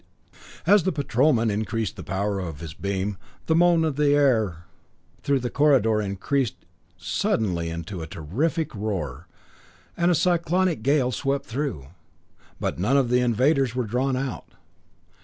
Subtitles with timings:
[0.65, 4.65] As the Patrolman increased the power of his beam, the moan of the air
[5.21, 6.55] through the corridor increased
[6.97, 9.27] suddenly to a terrific roar,
[9.95, 11.89] and a cyclonic gale swept through.
[12.59, 14.47] But none of the invaders were drawn out.